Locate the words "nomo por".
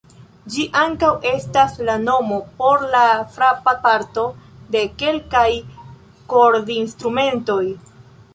2.05-2.85